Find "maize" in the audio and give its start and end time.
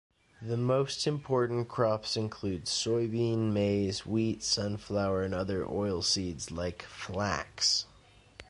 3.53-4.03